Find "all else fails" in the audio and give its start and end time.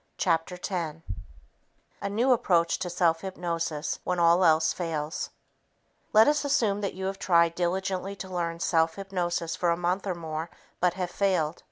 4.17-5.29